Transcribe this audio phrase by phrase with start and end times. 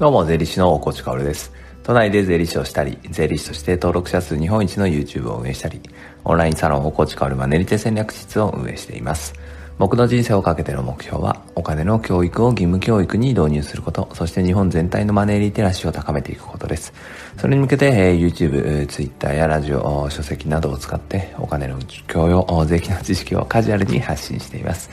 [0.00, 1.52] どうも、税理士の大河内薫です。
[1.84, 5.80] 都内で税理士をしたり、税理士として登録者数日本一の YouTube を運営したり、
[6.24, 9.34] オンラインサロン大河内薫マネリテ戦略室を運営しています。
[9.78, 16.92] 僕の人生をかけての目標は、お金の教育を義務教育に導入すること、そして日本全体のマネーリテラシーを高めていくことです。
[17.38, 24.90] それに向けて、え、YouTube、Twitter やラジオ、書籍などを使って、お金の教養、税金の知識をカジュアルに発信しています。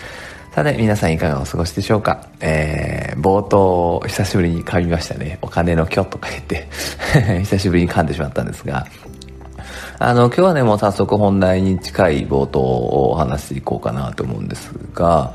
[0.53, 2.27] さて、皆さんいかがお過ごしでしょうか？
[2.41, 5.39] えー、冒頭、久しぶりに噛みましたね。
[5.41, 6.67] お金の今日とか言って。
[7.39, 8.85] 久しぶりに噛んでしまったんですが、
[9.97, 15.31] あの、今日はね、もう早速本題に近い冒頭をお話していこうかなと思うんですが、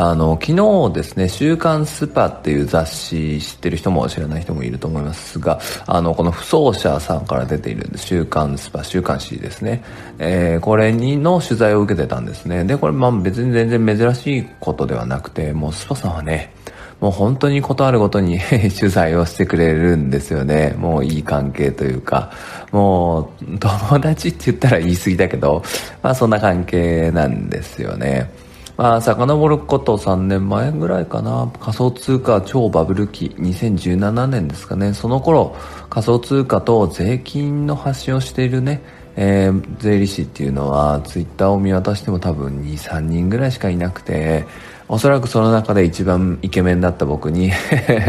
[0.00, 9.82] あの、昨日ですね、週刊スパっていう雑誌知ってる人も知らない人もいると思いますが、あの、この不走者さんから出ている、週刊スパ、週刊誌ですね。
[10.20, 12.62] えー、これにの取材を受けてたんですね。
[12.62, 16.52] で、これまあ別に全然珍しいことではなくて、もうスパさんはね、
[17.00, 18.38] もう本当にことあるごとに
[18.78, 20.76] 取材をしてくれるんですよね。
[20.78, 22.30] もういい関係というか、
[22.70, 25.64] もう友達って言ったら言い過ぎだけど、
[26.04, 28.30] まあそんな関係なんですよね。
[28.78, 35.56] まあ、遡ること3年前ぐらいかな、仮想通貨超バブル期、2017年ですかね、その頃、
[35.90, 38.80] 仮想通貨と税金の発信をしているね、
[39.16, 44.46] えー、税理士っていうのは、ツイッターを見渡しても多分2、3人ぐらいしかいなくて、
[44.88, 47.52] おそらくその中で一番イケメンだった僕に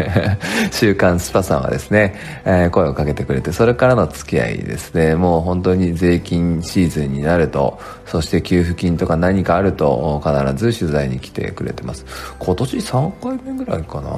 [0.72, 12.06] 週刊スパさんはですね、えー、声をかけてくれて、それからの付き合いですね、もう本当に税金シーズンになると、そして給付金とか何かあると、必ず取材に来てくれてます。
[12.40, 14.12] 今年3回目ぐらいかな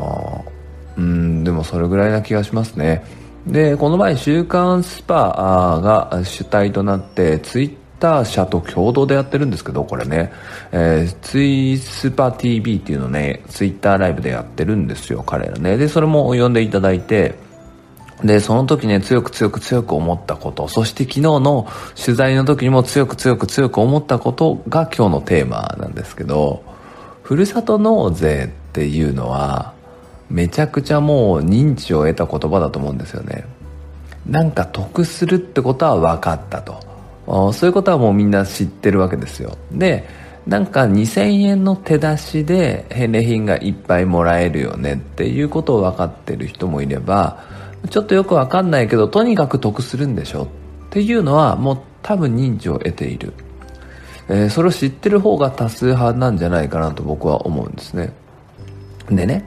[0.97, 3.03] うん、でもそれぐらいな気がしますね。
[3.47, 10.33] で、この前、週刊スパが主体となって、ツイッター社と共同でやってるんですけど、これね、
[10.71, 15.77] えー、ツイスパ TV っていうのね、ツイッターライブでやってるんですよ、彼らね。
[15.77, 17.35] で、それも呼んでいただいて、
[18.23, 26.63] で、その時ね、強く強く強く思ったこと、そして昨日の取材の時にも強く強く強く思ったことが今日のテーマなんですけど、
[27.23, 29.73] ふるさと納税っていうのは、
[30.29, 33.45] めちゃくちゃもう認知を得た言葉だと思うんですよね。
[34.25, 36.90] なんか得するってことは分かったと。
[37.53, 39.57] そういうことはもうみんな知ってるわけですよ。
[39.71, 40.05] で
[40.45, 47.43] なんか2000円の手出しで返礼品がいっぱいもらえるよねっていうことを分かってる人もいれば
[47.89, 50.47] ちょっとよく分かんないけどとにかく得するんでしょっ
[50.89, 53.33] ていうのはもう多分認知を得ている、
[54.29, 58.13] えー、それを知ってる方が多数派なんじゃないかなと僕は思うんですね。
[59.09, 59.45] でね、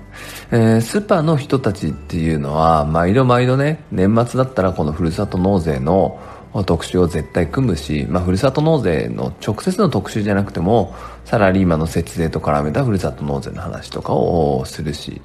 [0.50, 6.20] えー、スーパーの人たちっていうのは毎度毎度ね年末だったらこのふるさと納税の
[6.62, 10.94] 特集を絶対組むし、まあ、ふるさと納税の直接の特集じゃなくても、
[11.25, 15.20] サラリーマンの節税と絡めたふるさと納税の話とかをするし、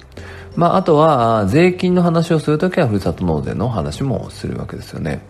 [0.56, 5.20] まあ、あとは、税金の話をするときはふるさと納税の話もするわけですよね。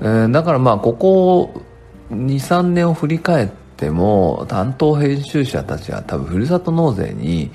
[0.00, 1.62] えー、だからまあ、ここ
[2.10, 7.52] 2、3年を振り返っても、担当編集者たちは多分ふるさと納税に、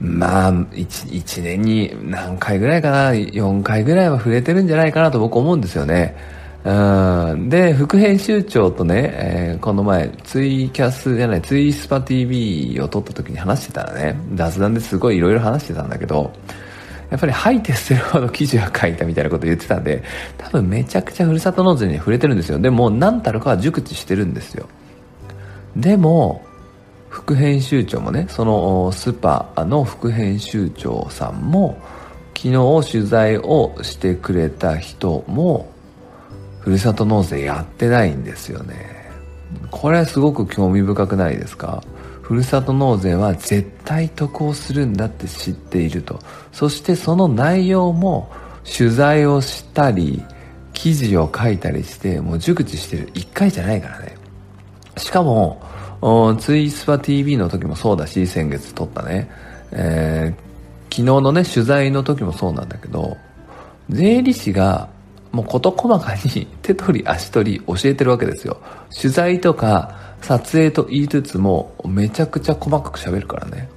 [0.00, 0.74] まあ1、
[1.12, 6.16] 1年に何回ぐらいかな、4回ぐらいは触れてるんじゃないかなと僕思うんですよね。
[6.64, 16.32] うん、で、副編集長とね、えー、この前、ツイキャスじゃない、ツイスパ TV を撮った時に話してたらね、雑談ですごい色々話してたんだけど、
[17.10, 20.02] やっぱり吐いて捨てるほど記事が書いたみたいなこと言ってたんで、
[20.38, 22.58] 多分めちゃくちゃふるさと納税に触れてるんですよ。
[22.58, 24.66] でも、何たるかは熟知してるんですよ。
[25.76, 26.42] でも、
[27.10, 31.78] 副編集長もね、そのスパの副編集長さんも、
[32.34, 35.73] 昨日取材をしてくれた人も、
[36.64, 39.10] ふるさと納税やってないんですよね。
[39.70, 41.82] これはすごく興味深くないですか？
[42.22, 46.18] ふるさと納税は絶対得をするんだって知っていると。
[46.52, 48.32] そしてその内容も
[48.64, 50.22] 取材をしたり
[50.72, 53.12] 記事を書いたりしてもう熟知してる。
[53.12, 54.16] 1回じゃないからね。
[54.96, 55.60] しかも
[56.40, 59.30] ツイスパ TV の時もそうだし先月撮ったね、
[59.70, 63.16] えー、昨日のね取材の時もそうなんだけど
[63.90, 64.88] 税理士が
[65.34, 68.58] もう事細かに手取り足取り教えてるわけですよ。
[68.94, 73.68] 取材とか撮影と言いつつもめちゃくちゃ細かく喋るからね。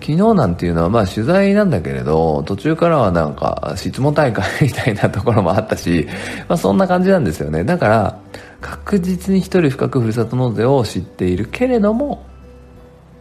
[0.00, 6.06] 昨日なんていうのはまあ取材なんだけれど、途中からはなんか質問大会みたいなところもあったし、
[6.48, 7.64] まあそんな感じなんですよね。
[7.64, 8.18] だから、
[8.60, 12.24] 確実に一人深くふるさと納税を知っているけれども、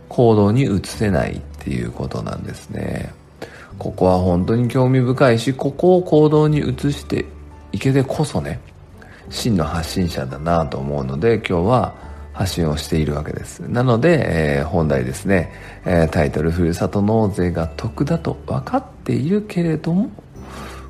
[0.09, 3.13] 行動に移せないっていうことなんですね。
[3.77, 7.25] ここは本当に興味深いしここを行動に移して
[7.71, 8.59] いけてこそね
[9.29, 11.93] 真の発信者だなと思うので今日は
[12.33, 13.61] 発信をしているわけです。
[13.61, 15.53] なので、えー、本来ですね、
[15.85, 20.09] えー、タイトルふるさと納税が得だと分かっているけれども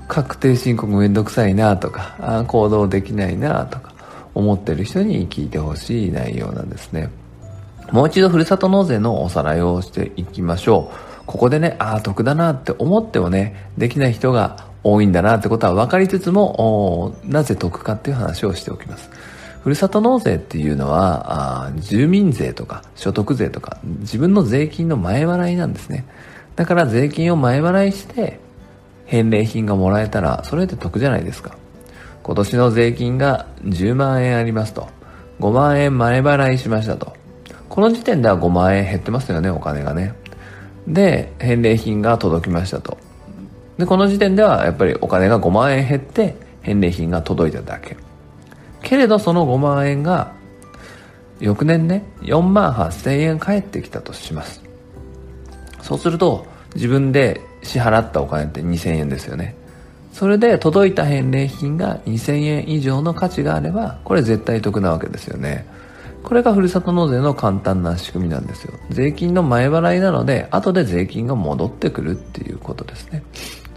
[0.08, 3.94] 確定申告めんどくさいなとかあ行動できないなとか
[4.34, 7.10] 思ってる人に聞いてほしい内容なんですね。
[7.92, 11.14] もう一度ふるさと納税のおさらいをしていきましょう。
[11.25, 19.10] ここでねああ得だなって思ってもねできない人が多いんだなってことは分かりつつもなぜ得かっていう話をしておきます。
[19.63, 26.06] ふるさと納税っていうのは住民税とか所得税とか自分の税金の前払いなんですね。
[26.56, 28.39] だから税金を前払いして
[29.06, 31.57] 返礼品がもらえたらそれって得じゃないですか。
[32.22, 34.88] 今年の税金が10万円ありますと。
[35.39, 37.13] 5万円前払いしましたと。
[37.68, 40.13] この時点では5万円減ってますよねお金がね。
[40.88, 42.98] で返礼品が届きましたと。
[43.78, 47.98] でこの時点ではやっぱりお金が5万円減って返礼品が届いただけ。
[48.82, 50.34] けれどその5万円が
[51.40, 54.64] 翌年ね4万8000円返ってきたとします。
[55.82, 56.46] そうすると
[56.76, 59.56] 自分で支払ったお金って2000円ですよね。
[60.14, 65.66] それで届いた返礼品が2000円以上の価値があればこれ絶対得なわけですよね。
[66.25, 73.24] これがふるさと納税の簡単な仕組みなんですよ税金の前払いなので後で税金が戻ってくるっていうことですね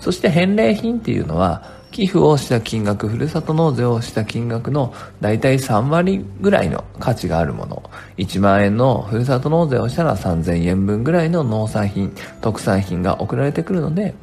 [0.01, 7.91] そして返礼品っていうのは寄付をした金額、ふるさと納税をした金額の大体3割ぐらいの価値があるもの。
[8.19, 14.15] 1万円のふるさと納税をしたら3000円分ぐらいの農産品、特産品が送られてくるので、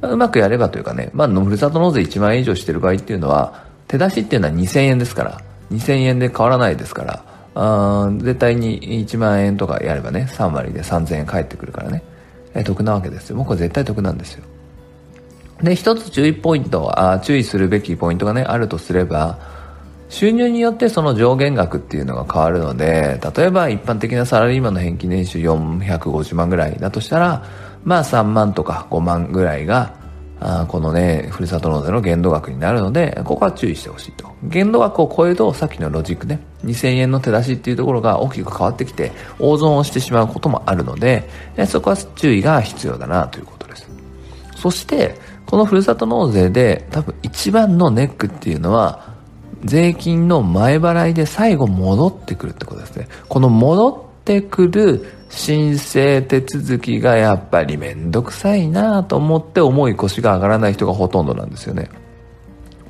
[0.00, 7.24] まあ、うまくやればというかね、まあ、ふるさと納税1万円以上してる場合っていうのは、手出しっていうのは2000円ですから、2000円で変わらないですから、
[7.62, 12.02] あ絶対に1万円とかやればね、3割で3000円返ってくるからね、
[12.54, 13.36] え得なわけですよ。
[13.36, 14.44] もうこれ絶対得なんですよ。
[15.62, 19.38] で、一つ注意ポイントあ、注意するべきポイントがね、あるとすれば、
[20.08, 27.44] 収入によってその上限額っていうのが変わるので、例えば一般的なサラリーマンの平均年収450万ぐらいだとしたら、
[27.84, 29.99] まあ3万とか5万ぐらいが、
[30.40, 34.32] あこのね、ふるさと納税の限度額になるので、ここは注意してほしいと。
[34.42, 41.28] 限度額を超えると、さっきのロジックね、2000円の手出しっていうところが大きく変わってきて、大損をしてしまうこともあるので、
[41.66, 43.86] そこは注意が必要だなということです。
[44.56, 45.14] そして、
[45.50, 49.14] このふるさと納税で多分一番のネックっていうのは
[49.64, 61.88] 税金の前払いで最後戻ってくるってことですねこの戻ってくる申請手続きがやっぱりめんどくさいなと思って重い腰が上がらない人がほとんどなんですよね。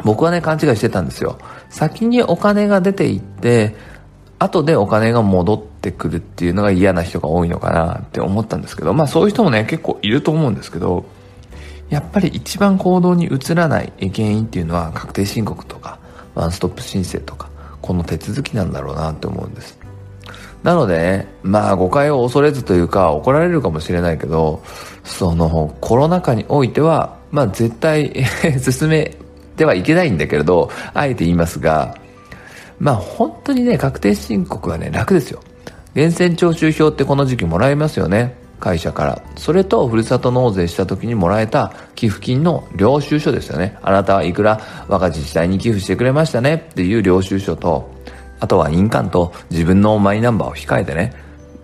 [0.03, 1.39] 僕はね勘違いしてたんですよ。
[1.69, 3.77] 先にお金が出ていって
[4.39, 11.05] 後でお金が戻ってくるっていうのが嫌な人が多いのかなって思ったんですけどまあそういう人もね結構いると思うんですけど
[11.91, 15.99] やっぱり一番行動に移らない原因っていうのは確定申告とか
[16.35, 17.51] ワンストップ申請とか
[17.83, 19.79] この手続きなんだろうなって思うんです。
[20.63, 24.63] なのでねまあ誤解を恐れずというか怒られるかもしれないけど
[25.05, 28.25] そのコロナ禍においてはまあ絶対
[28.61, 29.17] 進め
[29.57, 31.95] てはいけないんだけれどあえて言いますが
[32.79, 35.41] まあ本当にね確定申告はね楽ですよ。
[35.95, 38.37] 源泉徴収票ってこの時期もらえますよね。
[38.61, 39.23] 会社から。
[39.37, 43.77] それとふるさと納税した時にもらえた寄付金の領収書ですよね。
[43.83, 46.67] あなたはいくら我が自治体に寄付してくれましたね。
[46.71, 47.91] っていう領収書と
[48.41, 51.15] あとは印鑑と自分のマイナンバーを控えてね。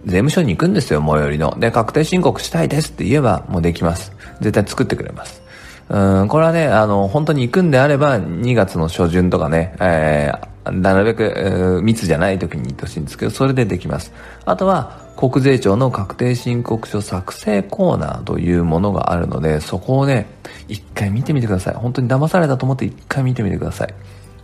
[0.04, 1.58] 税務署に行くんですよ最寄りの。
[1.58, 4.12] で確定申告したいですって言えばもうできます。
[4.40, 5.42] 絶対作ってくれます。
[5.88, 14.12] うんこれはねあの本当に行くんであれば2月の初旬とかね、えー、なるべく、えー、密じゃない時に行ってほしいんですけどそれでできます。
[14.44, 20.26] あとは国税庁の確定申告書作成コーナーというものがあるので、そこをね、
[20.68, 21.74] 一回見てみてください。
[21.74, 23.94] 本当に騙されたと思って一回見てみてください。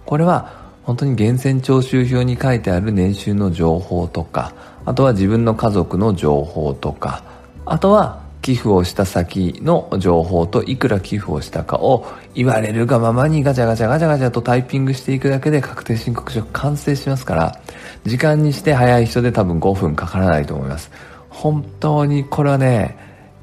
[0.06, 7.22] これは本当に源泉徴収票に書いてある年収の情報とか、あとは自分の家族の情報とか、
[7.64, 17.60] あとは寄付をした先の情報といくら寄付をしたかを言われるがままにガチャガチャガチャガチャとタイピングしていくだけで確定申告書完成しますから
[18.04, 20.90] 時間にして早い人で多分5分かからないと思います。
[21.30, 22.98] 本当にこれはね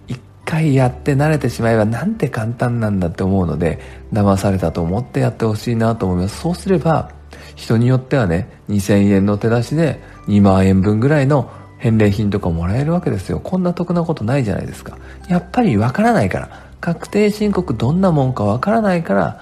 [0.10, 3.79] 一回やって慣れてしまえばなんて簡単なんだって思うので
[4.12, 6.41] 騙されたと思ってやってほしいなと思います。
[6.41, 7.10] そうすれば
[7.60, 13.39] 人によってはね2000円の手出しで2万円分ぐらいの返礼品とかもらえるわけですよ。
[13.39, 14.98] こんな得なことないじゃないですか。
[15.28, 16.70] やっぱりわからないから。
[16.80, 19.42] 確定申告どんなもんかわからないから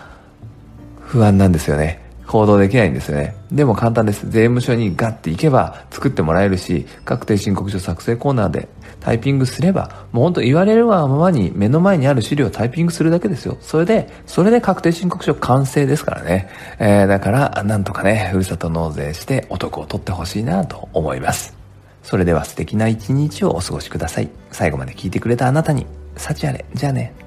[0.99, 2.01] 不安なんですよね。
[2.27, 3.35] 行動できないんですよね。
[3.51, 4.29] でも簡単です。
[4.29, 8.67] 税務署にガッて行けば作ってもらえるし、確定申告書作成コーナーで
[8.99, 13.57] タイピングすれば、もうほんと言われるがままに目の前にある資料をタイピングするだけですよ。
[13.61, 16.49] それで、それで確定申告書完成ですからね。
[16.79, 21.55] えー、だから、なんとかね、ふるさと納税してお得を取ってほしいなと思います。
[22.03, 24.29] それでは素敵な一日をお過ごしください。
[24.51, 25.85] 最後まで聞いてくれたあなたに、
[26.17, 26.65] 幸あれ。
[26.73, 27.26] じゃあね。